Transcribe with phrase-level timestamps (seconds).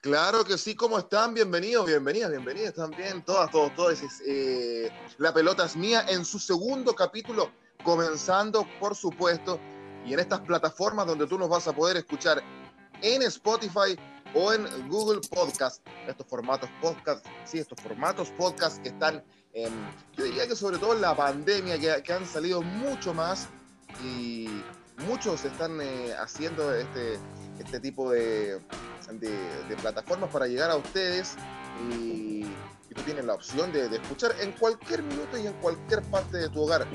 [0.00, 1.34] Claro que sí, ¿cómo están?
[1.34, 3.98] Bienvenidos, bienvenidas, bienvenidas también, todas, todos, todos.
[4.24, 7.50] Eh, la pelota es mía en su segundo capítulo,
[7.82, 9.58] comenzando, por supuesto,
[10.06, 12.40] y en estas plataformas donde tú nos vas a poder escuchar
[13.02, 13.98] en Spotify
[14.34, 15.84] o en Google Podcast.
[16.06, 19.72] Estos formatos podcast, sí, estos formatos podcast que están, en,
[20.16, 23.48] yo diría que sobre todo en la pandemia, que, han salido mucho más
[24.04, 24.62] y
[25.06, 27.18] muchos están eh, haciendo este,
[27.58, 28.60] este tipo de
[29.80, 31.36] plataformas para llegar a ustedes
[31.90, 32.44] y,
[32.94, 36.62] tú tienes la opción de, escuchar en cualquier minuto y en cualquier parte de tu
[36.62, 36.86] hogar,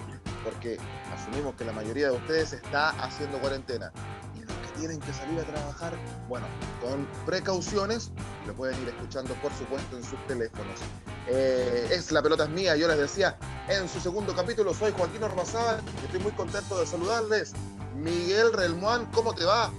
[0.43, 0.77] porque
[1.13, 3.91] asumimos que la mayoría de ustedes está haciendo cuarentena
[4.35, 5.93] y los que tienen que salir a trabajar,
[6.27, 6.45] bueno,
[6.81, 8.11] con precauciones,
[8.45, 10.79] lo pueden ir escuchando por supuesto en sus teléfonos.
[11.27, 13.37] Eh, es La Pelota es Mía, yo les decía,
[13.69, 17.53] en su segundo capítulo soy Joaquín Ormazábal estoy muy contento de saludarles.
[17.95, 19.71] Miguel Relmuán, ¿cómo te va?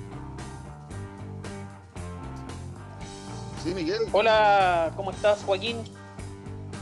[3.62, 4.02] Sí, Miguel.
[4.12, 5.78] Hola, ¿cómo estás, Joaquín?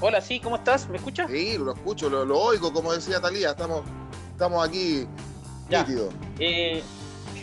[0.00, 0.88] Hola, sí, ¿cómo estás?
[0.88, 1.30] ¿Me escuchas?
[1.30, 3.82] Sí, lo escucho, lo, oigo, como decía Talía, estamos,
[4.32, 5.06] estamos aquí
[5.70, 6.12] nítidos.
[6.40, 6.82] Eh,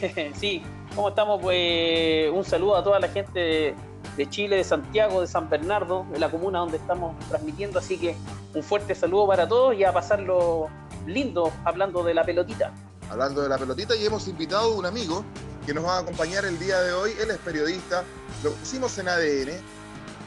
[0.36, 0.62] sí,
[0.94, 1.42] ¿cómo estamos?
[1.42, 3.76] Pues un saludo a toda la gente
[4.18, 8.16] de, Chile, de Santiago, de San Bernardo, de la comuna donde estamos transmitiendo, así que
[8.54, 10.68] un fuerte saludo para todos y a pasarlo
[11.08, 12.74] lindo hablando de la pelotita.
[13.10, 15.26] Hablando de la pelotita y hemos invitado a un amigo
[15.66, 17.12] que nos va a acompañar el día de hoy.
[17.20, 18.04] Él es periodista,
[18.44, 19.52] lo pusimos en ADN.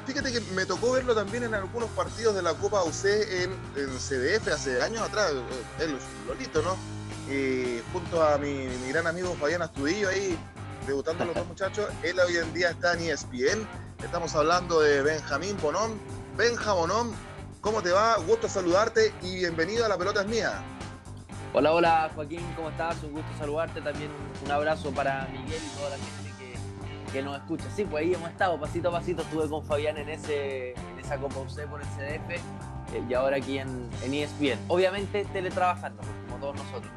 [0.06, 3.50] Fíjate que me tocó verlo también en algunos partidos de la Copa UC en,
[3.98, 5.32] CDF hace años atrás.
[5.78, 6.76] Él es Lolito, ¿no?
[7.92, 10.36] junto a mi, gran amigo Fabián Astudillo ahí,
[10.86, 11.88] debutando los dos muchachos.
[12.02, 13.66] Él hoy en día está en ESPN.
[14.02, 15.92] Estamos hablando de Benjamín Bonón.
[16.36, 17.12] Benja Bonón,
[17.60, 18.16] ¿cómo te va?
[18.16, 20.64] Gusto saludarte y bienvenido a La Pelota es Mía.
[21.54, 23.02] Hola, hola Joaquín, ¿cómo estás?
[23.02, 23.82] Un gusto saludarte.
[23.82, 24.10] También
[24.42, 26.22] un abrazo para Miguel y toda la gente
[27.12, 27.64] que nos escucha.
[27.76, 29.20] Sí, pues ahí hemos estado pasito a pasito.
[29.20, 32.30] Estuve con Fabián en, ese, en esa Copa UC por el CDF
[32.94, 34.58] eh, y ahora aquí en, en ESPN.
[34.68, 36.92] Obviamente teletrabajando, como todos nosotros.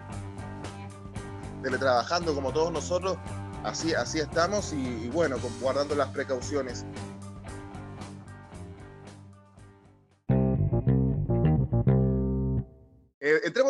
[1.61, 3.17] Teletrabajando como todos nosotros,
[3.65, 6.85] así, así estamos y, bueno, guardando las precauciones.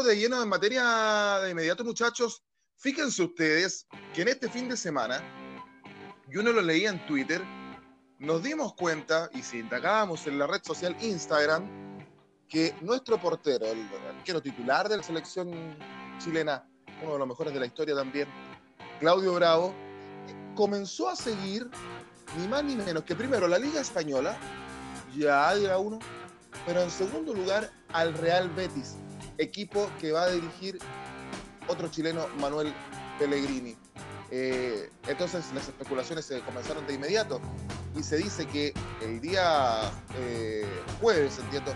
[0.06, 2.44] De lleno en materia de inmediato, muchachos.
[2.78, 5.20] Fíjense ustedes que en este fin de semana
[6.30, 7.42] y uno lo leía en Twitter,
[8.20, 11.68] nos dimos cuenta, y si indagábamos en la red social Instagram,
[12.48, 13.84] que nuestro portero, el
[14.16, 15.76] arquero titular de la selección
[16.20, 16.70] chilena,
[17.02, 18.28] uno de los mejores de la historia también,
[19.00, 19.74] Claudio Bravo,
[20.54, 21.68] comenzó a seguir
[22.38, 24.38] ni más ni menos que primero la Liga Española,
[25.18, 25.98] ya dirá uno,
[26.64, 28.98] pero en segundo lugar al Real Betis,
[29.38, 30.80] equipo que va a dirigir
[31.68, 32.74] otro chileno, Manuel
[33.20, 33.76] Pellegrini.
[34.32, 37.40] Eh, entonces las especulaciones se comenzaron de inmediato
[37.96, 40.66] y se dice que el día eh,
[41.00, 41.74] jueves, entiendo,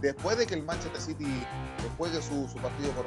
[0.00, 1.26] después de que el Manchester City
[1.96, 3.06] juegue su, partido por,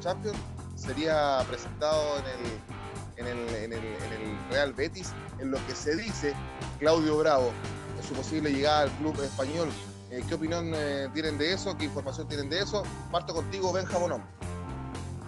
[0.00, 0.36] Champions,
[0.74, 2.18] sería presentado
[3.16, 3.82] en el, en el,
[4.50, 6.34] Real Betis, en lo que se dice
[6.78, 7.52] Claudio Bravo,
[7.96, 9.68] en su posible llegada al club español.
[10.12, 10.70] Eh, ¿Qué opinión
[11.14, 11.74] tienen de eso?
[11.78, 12.82] ¿Qué información tienen de eso?
[13.10, 13.96] Parto contigo, Benja.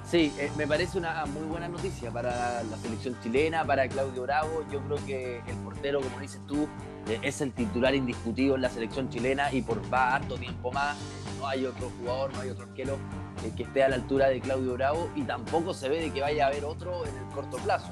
[0.07, 4.63] Sí, eh, me parece una muy buena noticia para la selección chilena, para Claudio Bravo.
[4.71, 6.69] Yo creo que el portero, como dices tú,
[7.09, 10.99] eh, es el titular indiscutido en la selección chilena y por harto tiempo más.
[11.39, 12.99] no hay otro jugador, no hay otro arquero
[13.45, 16.21] eh, que esté a la altura de Claudio Bravo y tampoco se ve de que
[16.21, 17.91] vaya a haber otro en el corto plazo.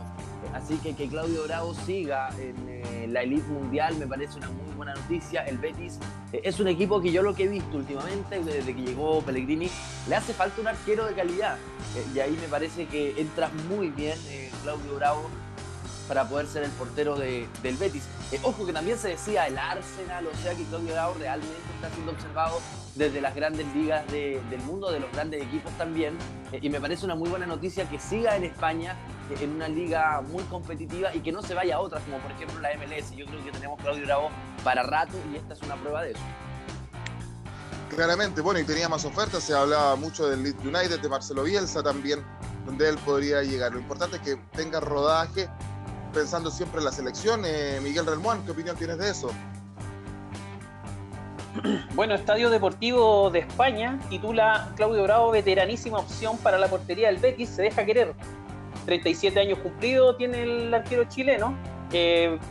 [0.55, 4.95] Así que que Claudio Bravo siga en la elite mundial me parece una muy buena
[4.95, 5.43] noticia.
[5.43, 5.99] El Betis
[6.33, 9.69] es un equipo que yo lo que he visto últimamente, desde que llegó Pellegrini,
[10.09, 11.57] le hace falta un arquero de calidad.
[11.97, 15.29] Eh, y ahí me parece que entra muy bien eh, Claudio Bravo
[16.13, 18.03] para poder ser el portero del Betis.
[18.33, 21.89] Eh, ojo que también se decía el Arsenal, o sea que Claudio Bravo realmente está
[21.89, 22.61] siendo observado
[22.97, 26.19] desde las grandes ligas del mundo, de los grandes equipos también.
[26.53, 28.95] y me parece una muy buena noticia que siga en España,
[29.41, 32.61] en una liga muy competitiva y que no se vaya a otras, como por ejemplo
[32.61, 33.17] la MLS.
[33.17, 34.29] Yo creo que tenemos Claudio Bravo
[34.63, 36.21] para rato y esta es una prueba de eso.
[37.89, 41.83] Claramente, bueno, y tenía más ofertas, se hablaba mucho del Leeds United, de Marcelo Bielsa
[41.83, 42.23] también,
[42.67, 43.73] donde él podría llegar.
[43.73, 45.49] Lo importante es que tenga rodaje,
[46.13, 47.43] pensando siempre en la selección.
[47.45, 49.31] Eh, Miguel Relmuán, ¿qué opinión tienes de eso?
[51.95, 57.51] Bueno, Estadio Deportivo de España titula Claudio Bravo, veteranísima opción para la portería del Betis,
[57.51, 58.15] se deja querer.
[58.87, 61.55] 37 años cumplidos tiene el arquero chileno,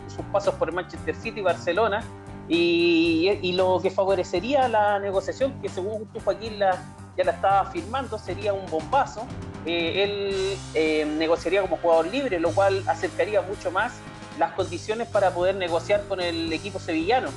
[0.07, 2.03] sus pasos por Manchester City y Barcelona,
[2.47, 6.77] y, lo que favorecería la negociación, que según tú Joaquín la,
[7.17, 9.25] ya la estaba firmando, sería un bombazo.
[9.65, 13.93] Eh, él eh, negociaría como jugador libre, lo cual acercaría mucho más
[14.39, 17.29] las condiciones para poder negociar con el equipo sevillano.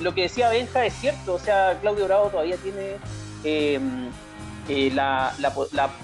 [0.00, 2.96] Lo que decía Benja es cierto, o sea, Claudio Bravo todavía tiene
[3.42, 3.80] eh,
[4.92, 5.32] la,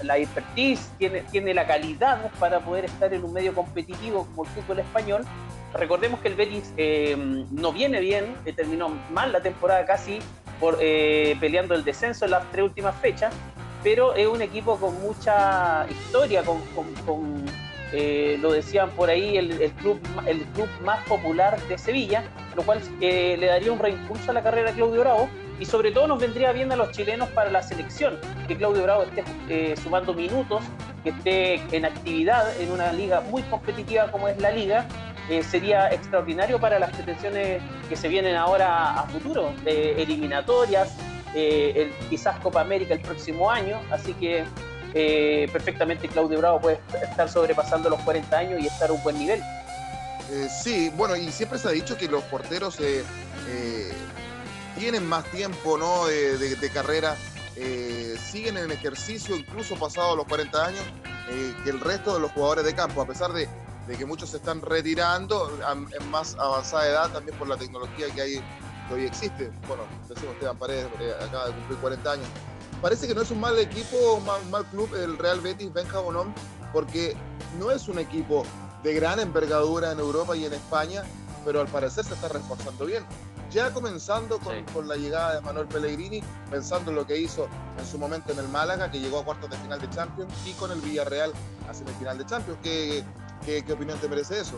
[0.02, 4.50] la, expertise, tiene, tiene la calidad para poder estar en un medio competitivo como el
[4.50, 5.24] fútbol español.
[5.74, 6.72] Recordemos que el Betis
[7.50, 10.18] no viene bien, terminó mal la temporada casi
[10.60, 13.32] por, peleando el descenso en las tres últimas fechas
[13.82, 17.44] pero es un equipo con mucha historia, con,
[17.92, 22.24] eh, lo decían por ahí, el, club, el club más popular de Sevilla,
[22.56, 25.90] lo cual eh, le daría un reimpulso a la carrera de Claudio Bravo y sobre
[25.90, 28.18] todo nos vendría bien a los chilenos para la selección,
[28.48, 30.62] que Claudio Bravo esté eh, sumando minutos,
[31.04, 34.86] que esté en actividad en una liga muy competitiva como es la liga.
[35.42, 40.96] sería extraordinario para las pretensiones que se vienen ahora a futuro, eliminatorias,
[41.34, 44.44] eh, quizás Copa América el próximo año, así que
[44.94, 49.18] eh, perfectamente Claudio Bravo puede estar sobrepasando los 40 años y estar a un buen
[49.18, 49.40] nivel.
[50.30, 52.78] Eh, sí, bueno, y siempre se ha dicho que los porteros
[54.76, 56.06] tienen más tiempo ¿no?
[56.06, 57.16] de, carrera,
[58.18, 60.82] siguen en ejercicio incluso pasado los 40 años
[61.64, 63.48] que el resto de los jugadores de campo, a pesar de,
[63.86, 65.50] de que muchos se están retirando
[65.98, 68.42] en más avanzada edad también por la tecnología que hay
[68.92, 69.50] hoy existe.
[69.66, 70.86] Bueno, decimos Esteban Paredes,
[71.20, 72.26] acaba de cumplir 40 años.
[72.80, 76.34] Parece que no es un mal equipo, un mal, club el Real Betis Benja Bonón,
[76.72, 77.16] porque
[77.58, 78.44] no es un equipo
[78.82, 81.02] de gran envergadura en Europa y en España,
[81.44, 83.04] pero al parecer se está reforzando bien.
[83.52, 87.48] Ya comenzando con, la llegada de Manuel Pellegrini, pensando en lo que hizo
[87.78, 90.52] en su momento en el Málaga, que llegó a cuartos de final de Champions, y
[90.52, 91.32] con el Villarreal
[91.68, 92.58] a semifinal de Champions.
[92.62, 93.04] ¿Qué,
[93.44, 94.54] qué, opinión te merece eso?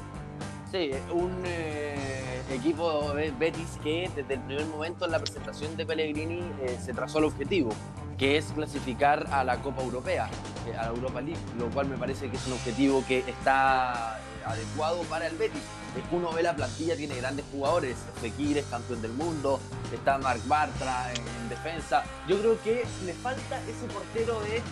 [0.71, 6.41] Sí, un eh, equipo Betis que desde el primer momento en la presentación de Pellegrini
[6.63, 7.71] eh, se trazó el objetivo,
[8.19, 10.29] que es clasificar a la Copa Europea,
[10.69, 14.19] eh, a la Europa League, lo cual me parece que es un objetivo que está
[14.47, 15.63] adecuado para el Betis.
[16.11, 19.61] Uno ve la plantilla, tiene grandes jugadores, Fekir es campeón del mundo,
[19.93, 22.03] está Marc Bartra en, defensa.
[22.27, 24.63] Yo creo que le falta ese portero de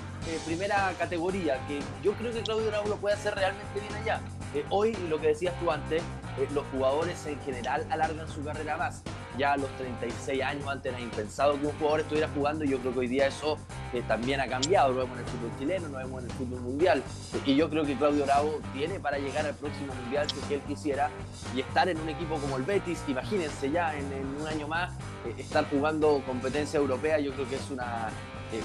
[0.47, 4.21] primera categoría, que yo creo que Claudio Bravo lo puede hacer realmente bien allá.
[4.55, 6.03] Eh, hoy, lo que decías tú antes,
[6.39, 9.03] eh, los jugadores en general alargan su carrera más.
[9.39, 12.79] Ya a los 36 años antes era impensado que un jugador estuviera jugando y yo
[12.79, 13.57] creo que hoy día eso
[13.93, 14.93] eh, también ha cambiado.
[14.93, 17.03] Lo vemos en el fútbol chileno, lo vemos en el fútbol mundial.
[17.47, 21.11] y yo creo que Claudio Bravo tiene para llegar al próximo mundial si él quisiera
[21.55, 23.03] y estar en un equipo como el Betis.
[23.09, 24.93] Imagínense ya en, en un año más
[25.39, 27.19] estar jugando competencia europea.
[27.19, 28.11] Yo creo que es una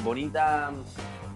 [0.04, 0.72] bonita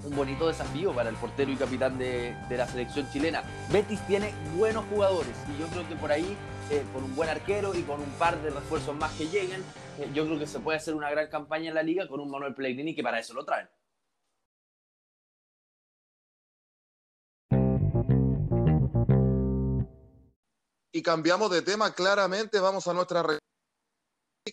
[0.03, 3.44] un bonito desafío para el portero y capitán de, la selección chilena.
[3.71, 6.38] Betis tiene buenos jugadores y yo creo que por ahí,
[6.69, 9.63] eh, con un buen arquero y con un par de refuerzos más que lleguen,
[10.00, 12.31] eh, yo creo que se puede hacer una gran campaña en la liga con un
[12.31, 13.69] Manuel Pellegrini que para eso lo traen.
[20.94, 23.24] Y cambiamos de tema claramente, vamos a nuestra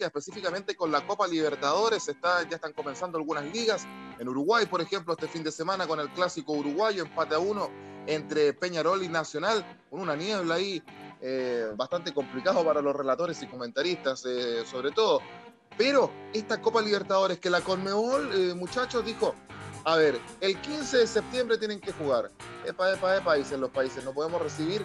[0.06, 2.08] específicamente con la Copa Libertadores.
[2.08, 3.86] Está, ya están comenzando algunas ligas.
[4.18, 7.70] En Uruguay, por ejemplo, este fin de semana con el clásico uruguayo, empate a uno
[8.06, 10.82] entre Peñarol y Nacional, con una niebla ahí
[11.20, 15.20] eh, bastante complicado para los relatores y comentaristas, eh, sobre todo.
[15.76, 19.34] Pero esta Copa Libertadores que la Conmebol, eh, muchachos, dijo,
[19.92, 22.30] a ver, el 15 de septiembre tienen que jugar.
[22.66, 24.04] Epa, epa, epa, dicen los países.
[24.04, 24.84] No podemos recibir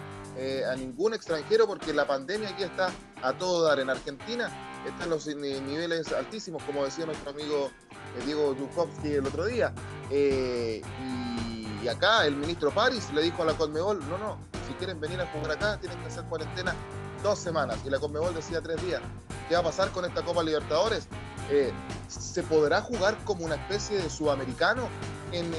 [0.70, 2.90] a ningún extranjero porque la pandemia aquí está
[3.22, 3.80] a todo dar.
[3.80, 4.50] En Argentina
[4.86, 7.70] están los niveles altísimos, como decía nuestro amigo
[8.16, 9.72] eh, Diego Yukovsky el otro día.
[10.10, 10.82] Eh,
[11.82, 15.20] y, acá el ministro París le dijo a la Conmebol, no, no, si quieren venir
[15.20, 16.74] a jugar acá tienen que hacer cuarentena
[17.22, 17.78] dos semanas.
[17.84, 19.02] Y la Conmebol decía tres días.
[19.50, 21.08] ¿Qué va a pasar con esta Copa Libertadores?
[21.50, 21.72] Eh,
[22.08, 24.88] ¿Se podrá jugar como una especie de sudamericano
[25.32, 25.52] en,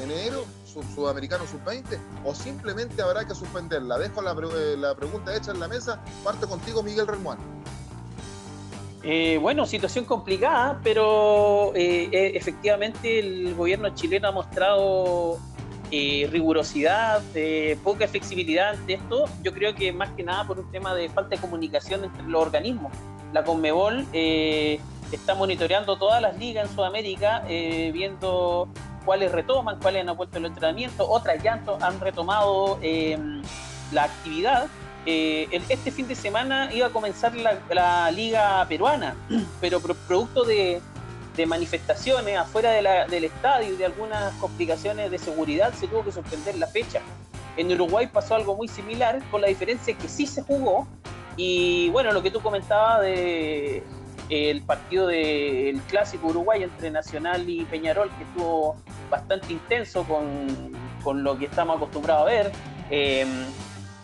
[0.00, 0.44] enero,
[0.94, 1.98] sudamericano sub-20?
[2.24, 3.98] ¿O simplemente habrá que suspenderla?
[3.98, 6.02] Dejo la, la pregunta hecha en la mesa.
[6.24, 7.38] Parte contigo, Miguel Remuán.
[9.08, 15.38] Eh, bueno, situación complicada, pero eh, eh, efectivamente el gobierno chileno ha mostrado
[15.92, 17.22] rigurosidad,
[17.84, 19.26] poca flexibilidad ante esto.
[19.44, 22.42] Yo creo que más que nada por un tema de falta de comunicación entre los
[22.42, 22.90] organismos.
[23.36, 28.68] La Conmebol está monitoreando todas las ligas en Sudamérica, viendo
[29.04, 32.78] cuáles retoman, cuáles han vuelto el entrenamiento, otras ya han retomado
[33.92, 34.68] la actividad
[35.08, 39.14] eh, este fin de semana iba a comenzar la, liga peruana,
[39.60, 40.82] pero producto de,
[41.46, 46.66] manifestaciones afuera del estadio y de algunas complicaciones de seguridad se tuvo que suspender la
[46.66, 47.02] fecha.
[47.58, 50.88] En Uruguay pasó algo muy similar, con la diferencia que sí se jugó.
[51.36, 53.84] Y bueno, lo que tú comentabas de
[54.28, 58.76] el partido del clásico Uruguay entre Nacional y Peñarol, que estuvo
[59.08, 62.52] bastante intenso con, con lo que estamos acostumbrados a ver.
[62.90, 63.28] Em,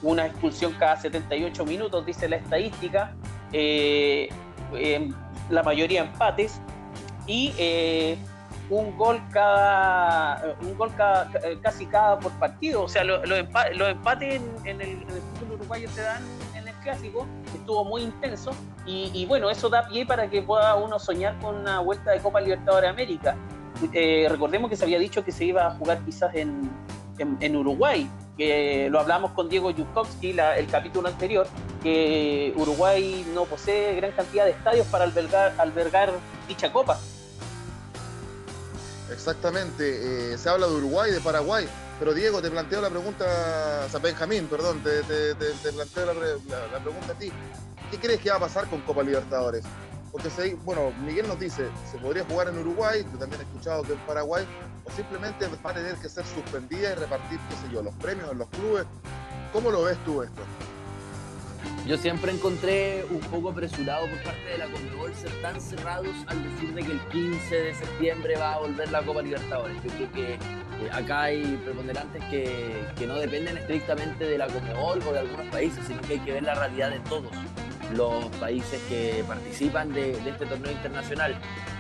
[0.03, 3.15] una expulsión cada 78 minutos, dice la estadística.
[3.53, 4.29] Eh,
[4.75, 5.13] em,
[5.51, 6.61] la mayoría empates.
[7.27, 8.17] Y eh,
[8.69, 11.31] un gol cada un gol cada,
[11.63, 12.83] casi cada por partido.
[12.85, 14.99] O sea, los empates en, el,
[15.39, 16.23] fútbol uruguayo se dan
[16.83, 18.53] clásico, estuvo muy intenso.
[18.85, 22.41] Y, bueno, eso da pie para que pueda uno soñar con una vuelta de Copa
[22.41, 23.37] Libertadores de América.
[23.93, 26.71] Eh, recordemos que se había dicho que se iba a jugar quizás en,
[27.19, 31.47] en, Uruguay, que lo hablamos con Diego Yukovsky el capítulo anterior,
[31.83, 36.13] que Uruguay no posee gran cantidad de estadios para albergar, albergar
[36.49, 36.99] dicha copa.
[39.13, 43.89] Exactamente, eh, se habla de Uruguay, de Paraguay, pero Diego, te planteo la pregunta, o
[43.89, 45.03] sea, Benjamín, perdón, te,
[45.73, 47.33] planteo la, pregunta a ti.
[47.91, 49.65] ¿Qué crees que va a pasar con Copa Libertadores?
[50.11, 53.83] Porque, se, bueno, Miguel nos dice, se podría jugar en Uruguay, yo también he escuchado
[53.83, 54.47] que en Paraguay,
[54.85, 58.31] o simplemente va a tener que ser suspendida y repartir, qué sé yo, los premios
[58.31, 58.85] en los clubes.
[59.53, 60.43] ¿Cómo lo ves tú esto?
[61.87, 66.43] Yo siempre encontré un poco apresurado por parte de la Conmebol ser tan cerrados al
[66.45, 69.77] decir de que el 15 de septiembre va a volver la Copa Libertadores.
[69.83, 70.39] Yo creo que eh,
[70.93, 75.85] acá hay preponderantes que, que, no dependen estrictamente de la Conmebol o de algunos países,
[75.87, 77.33] sino que hay que ver la realidad de todos
[77.97, 81.35] los países que participan de, este torneo internacional.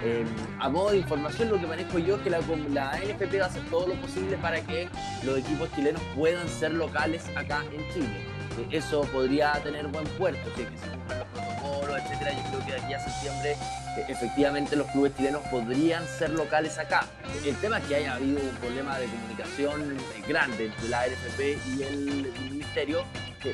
[0.04, 0.24] Eh,
[0.58, 3.46] a modo de información, lo que manejo yo es que la, la NFP va a
[3.46, 4.88] hacer todo lo posible para que
[5.22, 10.62] los equipos chilenos puedan ser locales acá en Chile eso podría tener buen puerto, si
[10.62, 12.32] es que se cumplan los protocolos, etcétera.
[12.32, 13.56] Yo creo que de aquí a septiembre
[13.96, 17.06] eh, efectivamente los clubes chilenos podrían ser locales acá.
[17.44, 21.40] El tema es que haya habido un problema de comunicación eh, grande entre la RFP
[21.76, 23.04] y el ministerio,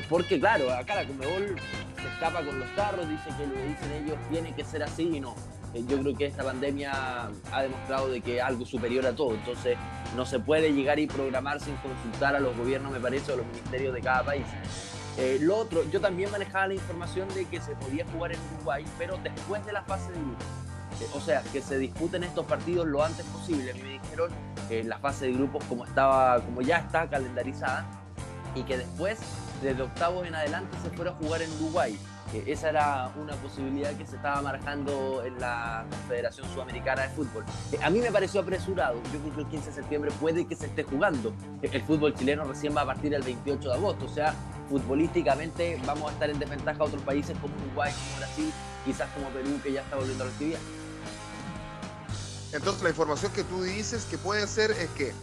[0.07, 1.55] porque claro, acá la Comebol
[2.01, 5.09] se escapa con los carros, dice que lo que dicen ellos tiene que ser así
[5.15, 5.35] y no.
[5.73, 9.33] Eh, yo creo que esta pandemia ha demostrado de que es algo superior a todo,
[9.35, 9.77] entonces
[10.15, 13.37] no se puede llegar y programar sin consultar a los gobiernos, me parece, o a
[13.37, 14.45] los ministerios de cada país.
[15.17, 18.85] Eh, lo otro, yo también manejaba la información de que se podía jugar en Uruguay,
[18.97, 20.45] pero después de la fase de grupos.
[21.01, 23.73] Eh, o sea, que se disputen estos partidos lo antes posible.
[23.73, 24.31] Me dijeron
[24.67, 27.85] que la fase de grupos como estaba, como ya está calendarizada,
[28.55, 29.19] y que después,
[29.61, 31.97] desde octavos en adelante, se fuera a jugar en Uruguay
[32.33, 37.43] esa era una posibilidad que se estaba marcando en la Federación Sudamericana de Fútbol.
[37.71, 39.01] Eh, a mí me pareció apresurado.
[39.11, 41.33] Yo creo que el 15 de septiembre puede que se esté jugando.
[41.61, 44.05] El fútbol chileno recién va a partir del 28 de agosto.
[44.05, 44.33] O sea,
[44.69, 48.53] futbolísticamente vamos a estar en desventaja a otros países como Uruguay, como Brasil,
[48.85, 50.59] quizás como Perú, que ya está volviendo a la actividad.
[52.51, 55.13] Entonces, la información que tú dices que puede ser es que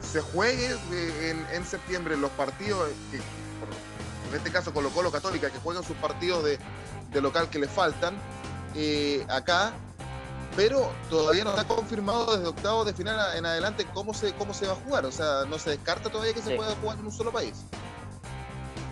[0.00, 3.18] se juegue eh, en, en septiembre los partidos que
[4.30, 8.14] en este caso Colo Colo Católica, que juegan sus partidos de, local que le faltan
[8.76, 9.72] eh, acá,
[10.56, 14.66] pero todavía no está confirmado desde octavo de final en adelante cómo se, cómo se
[14.66, 15.04] va a jugar.
[15.04, 17.54] O sea, no se descarta todavía que se pueda jugar en un solo país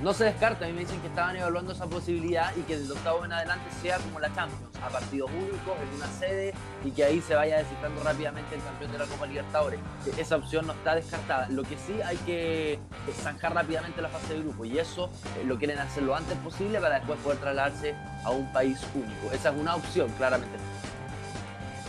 [0.03, 2.91] no se descarta, a mí me dicen que estaban evaluando esa posibilidad y que del
[2.91, 7.05] octavo en adelante sea como la Champions, a partidos únicos, en una sede y que
[7.05, 9.81] ahí se vaya descifrando rápidamente el campeón de la Copa Libertadores.
[10.17, 11.49] Esa opción no está descartada.
[11.49, 12.79] Lo que sí hay que
[13.23, 16.81] zanjar rápidamente la fase de grupo y eso eh, lo quieren hacer lo antes posible
[16.81, 19.33] para después poder trasladarse a un país único.
[19.33, 20.57] Esa es una opción, claramente.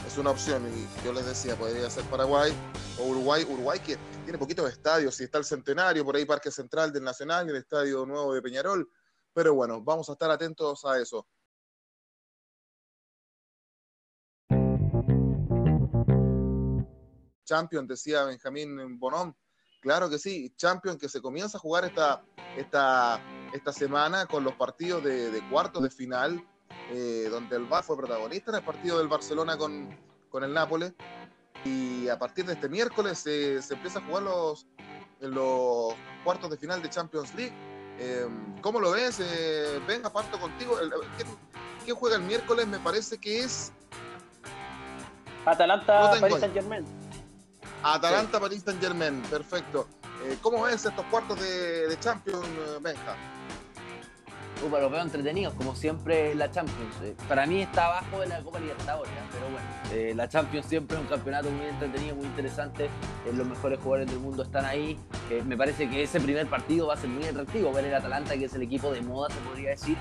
[0.08, 2.52] Es una opción y yo les decía, podría ser Paraguay
[2.98, 3.46] o Uruguay.
[3.48, 3.98] Uruguay que
[4.30, 8.06] tiene poquitos estadios, y está el Centenario, por ahí Parque Central del Nacional el Estadio
[8.06, 8.88] Nuevo de Peñarol,
[9.34, 11.28] pero bueno, vamos a estar atentos a eso.
[17.44, 19.36] Champion, decía Benjamín Bonón.
[19.82, 22.24] Claro que sí, Champion que se comienza a jugar esta,
[22.56, 23.20] esta,
[23.52, 26.48] esta semana con los partidos de, cuartos de final,
[26.92, 29.90] eh, donde el VAR fue protagonista en el partido del Barcelona con,
[30.30, 30.94] con el Nápoles.
[31.66, 34.68] Y a partir de este miércoles se empieza a jugar los,
[35.22, 37.54] en los cuartos de final de Champions League.
[38.00, 39.20] Em, ¿Cómo lo ves?
[39.20, 40.78] Eh, venga, parto contigo.
[41.86, 42.68] ¿Qué, juega el miércoles?
[42.68, 43.74] Me parece que es.
[45.46, 46.86] Atalanta, Paris Saint Germain.
[47.84, 49.88] Atalanta, Paris Saint Germain, perfecto.
[50.24, 52.48] Eh, ¿Cómo ves estos cuartos de, de Champions,
[52.82, 53.16] Benja?
[54.68, 56.96] Veo entretenidos, como siempre la Champions.
[57.04, 59.30] Eh, para mí está abajo de la Copa Libertadores, ¿eh?
[59.32, 62.90] pero bueno, eh, la Champions siempre es un campeonato muy entretenido, muy interesante.
[63.34, 65.00] los mejores jugadores del mundo están ahí.
[65.46, 67.72] me parece que ese primer partido va a ser muy atractivo.
[67.72, 69.98] Ver el Atalanta, que es el equipo de moda, se podría decir,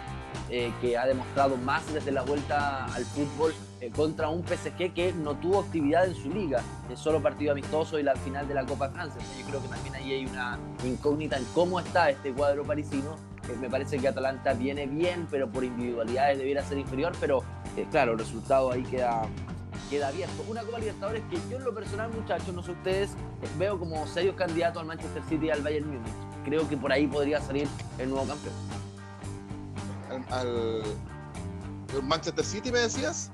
[0.81, 3.55] que ha demostrado más desde la vuelta al fútbol
[3.95, 8.03] contra un PSG que no tuvo actividad en su liga, es solo partido amistoso y
[8.03, 9.21] la final de la Copa Francia.
[9.39, 13.71] Yo creo que también ahí hay una incógnita en cómo está este cuadro parisino me
[13.71, 17.43] parece que Atalanta viene bien, pero por individualidades debiera ser inferior, pero
[17.77, 19.23] eh, claro, el resultado ahí queda,
[19.91, 20.45] queda abierto.
[20.49, 24.07] Una Copa Libertadores que yo en lo personal, muchachos, no sé ustedes, eh, veo como
[24.07, 26.13] serios candidatos al Manchester City y al Bayern Múnich.
[26.45, 28.55] Creo que por ahí podría salir el nuevo campeón.
[30.31, 30.83] ¿Al,
[32.03, 33.31] Manchester City me decías?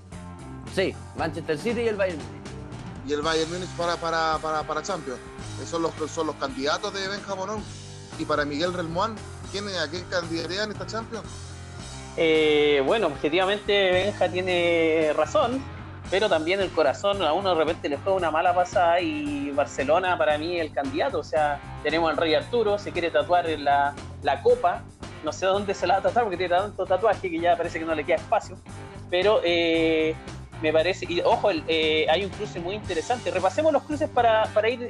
[0.74, 3.08] Sí, Manchester City y el Bayern Múnich.
[3.08, 5.20] Y el Bayern Múnich para, para, para, para Champions.
[5.56, 7.62] Esos son los, son los candidatos de Benjamín
[8.18, 9.14] y para Miguel Relmuán
[9.56, 11.24] ¿a quién candidatean esta Champions?
[12.16, 15.62] Eh, bueno, objetivamente Benja tiene razón,
[16.10, 20.18] pero también el corazón a uno de repente le fue una mala pasada y Barcelona
[20.18, 21.20] para mí es el candidato.
[21.20, 23.94] O sea, tenemos al Rey Arturo, se quiere tatuar en la,
[24.42, 24.82] copa,
[25.22, 27.78] no sé dónde se la va a tatuar porque tiene tanto tatuaje que ya parece
[27.78, 28.56] que no le queda espacio,
[29.08, 30.16] pero eh,
[30.62, 33.30] me parece, y ojo, eh, hay un cruce muy interesante.
[33.30, 34.80] Repasemos los cruces para, ir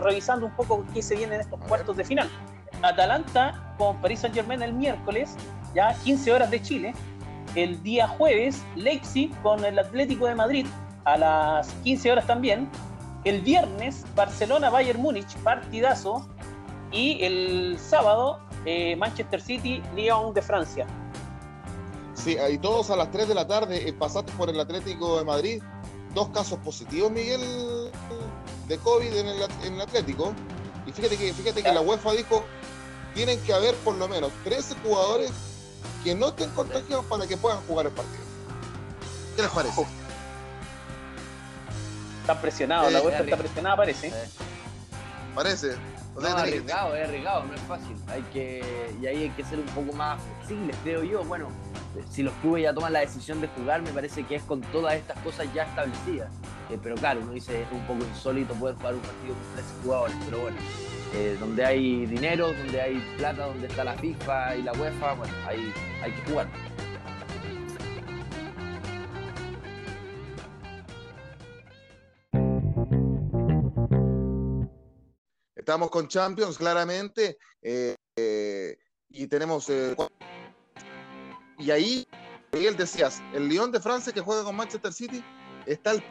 [0.00, 2.30] revisando un poco qué se viene en estos cuartos de final.
[2.88, 5.36] Atalanta con Paris Saint Germain el miércoles,
[5.74, 6.94] ya 15 horas de Chile.
[7.54, 10.66] El día jueves, Leipzig con el Atlético de Madrid
[11.04, 12.68] a las 15 horas también.
[13.24, 16.28] El viernes, Barcelona Bayern Múnich, partidazo.
[16.92, 20.86] Y el sábado, eh, Manchester City, Lyon de Francia.
[22.14, 25.24] Sí, ahí todos a las 3 de la tarde, eh, pasaste por el Atlético de
[25.24, 25.62] Madrid.
[26.14, 27.40] Dos casos positivos, Miguel,
[28.68, 30.32] de COVID en el, en el Atlético.
[30.86, 32.44] Y fíjate que, fíjate que la UEFA dijo
[33.14, 35.30] tienen que haber por lo menos 13 jugadores
[36.02, 38.24] que no estén contagiados para que puedan jugar el partido.
[39.36, 39.86] ¿Qué les parece?
[42.20, 44.12] Está presionado, la vuelta está presionada, parece.
[45.34, 45.76] Parece.
[46.14, 47.96] no, arriesgado, es arriesgado, no es fácil.
[48.06, 51.24] Hay que, y ahí hay que ser un poco más flexibles, creo yo.
[51.24, 51.48] Bueno,
[52.10, 54.94] si los clubes ya toman la decisión de jugar, me parece que es con todas
[54.94, 56.30] estas cosas ya establecidas.
[56.70, 59.68] Eh, pero claro, uno dice es un poco insólito poder jugar un partido con 13
[59.82, 60.56] jugadores, pero bueno.
[61.14, 65.34] Eh, donde hay dinero, donde hay plata, donde está la FIFA y la UEFA, bueno,
[65.46, 65.72] ahí
[66.02, 66.48] hay que jugar.
[75.54, 77.94] Estamos con Champions, claramente, eh,
[79.08, 79.70] y tenemos...
[81.58, 82.08] y ahí,
[82.52, 85.24] Miguel, decías, el Lyon de Francia que juega con Manchester City
[85.66, 86.02] está el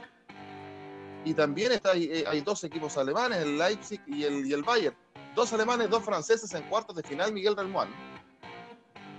[1.25, 4.95] y también está, hay, hay, dos equipos alemanes, el Leipzig y el, y el Bayern.
[5.35, 7.89] Dos alemanes, dos franceses en cuartos de final, Miguel Relmuán.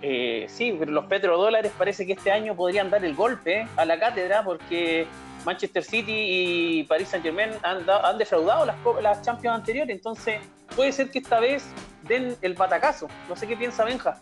[0.02, 3.98] Eh, sí, pero los petrodólares parece que este año podrían dar el golpe a la
[3.98, 5.06] cátedra porque
[5.44, 10.40] Manchester City y Paris Saint Germain han, han defraudado las, las Champions anteriores, entonces
[10.76, 11.64] puede ser que esta vez
[12.02, 13.08] den el patacazo.
[13.28, 14.20] No sé qué piensa Benja.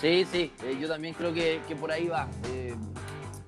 [0.00, 2.28] Sí, sí, eh, yo también creo que, que por ahí va.
[2.48, 2.74] Eh,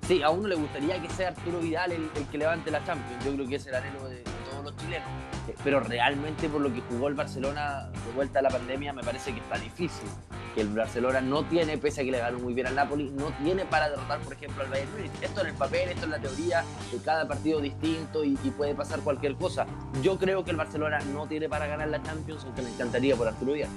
[0.07, 3.25] Sí, a uno le gustaría que sea Arturo Vidal el, que levante la Champions.
[3.25, 5.09] Yo creo que es el anhelo de, todos los chilenos.
[5.49, 9.03] Eh, pero realmente por lo que jugó el Barcelona de vuelta a la pandemia, me
[9.03, 10.07] parece que está difícil.
[10.55, 13.33] Que el Barcelona no tiene, pese a que le ganó muy bien al Napoli, no
[13.43, 15.11] tiene para derrotar, por ejemplo, al Bayern Múnich.
[15.21, 19.01] Esto en el papel, esto en la teoría, de cada partido distinto y, puede pasar
[19.01, 19.65] cualquier cosa.
[20.01, 23.27] Yo creo que el Barcelona no tiene para ganar la Champions, aunque me encantaría por
[23.27, 23.69] Arturo Vidal.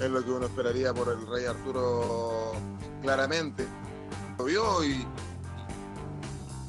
[0.00, 2.54] Es lo que uno esperaría por el Rey Arturo
[3.00, 3.64] claramente
[4.38, 5.06] lo vio y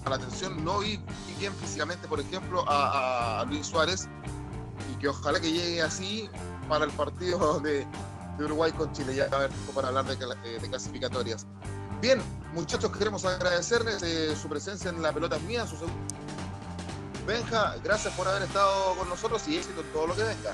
[0.06, 1.00] a la atención no vi
[1.40, 4.08] bien físicamente, por ejemplo, a, Luis Suárez
[4.92, 6.30] y que ojalá que llegue así
[6.70, 7.86] para el partido de,
[8.38, 11.46] Uruguay con Chile, ya a ver para hablar de, eh, de, clasificatorias.
[12.02, 12.22] Bien,
[12.54, 15.78] muchachos, queremos agradecerles eh, su presencia en la pelota mía, su
[17.26, 20.54] Benja, gracias por haber estado con nosotros y éxito en todo lo que venga.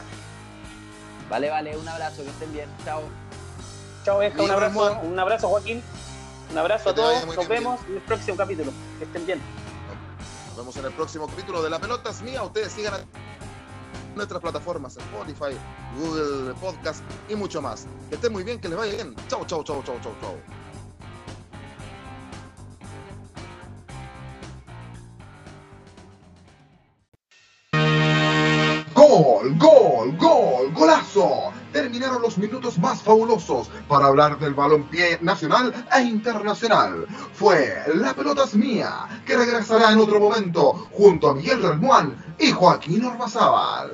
[1.29, 2.69] Vale, vale, un abrazo, que estén bien.
[2.85, 3.01] Chao.
[4.05, 5.83] Chao, Benja, un abrazo, un abrazo, Joaquín.
[6.51, 8.73] Un abrazo a todos, nos vemos en el próximo capítulo.
[8.99, 9.39] Que estén bien.
[10.49, 12.43] Nos vemos en el próximo capítulo de La Pelota es Mía.
[12.43, 12.93] Ustedes sigan
[14.15, 15.57] nuestras plataformas, Spotify,
[15.97, 17.87] Google Podcast y mucho más.
[18.09, 19.15] Que estén muy bien, que les vaya bien.
[19.29, 20.35] Chau, chau, chau, chau, chau, chau.
[28.93, 36.01] Gol, gol, gol, golazo terminaron los minutos más fabulosos para hablar del balompié nacional e
[36.01, 37.05] internacional.
[37.33, 42.51] Fue La Pelota es Mía, que regresará en otro momento junto a Miguel Relmuán y
[42.51, 43.91] Joaquín Ormazábal.